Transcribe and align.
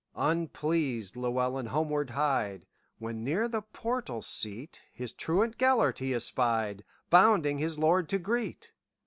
Unpleased 0.15 1.15
Llewelyn 1.15 1.67
homeward 1.67 2.09
hied, 2.09 2.65
When, 2.97 3.23
near 3.23 3.47
the 3.47 3.61
portal 3.61 4.23
seat, 4.23 4.81
His 4.91 5.11
truant 5.11 5.59
Gêlert 5.59 5.99
he 5.99 6.15
espied, 6.15 6.83
Bounding 7.11 7.59
his 7.59 7.77
lord 7.77 8.09
to 8.09 8.17
greet. 8.17 8.71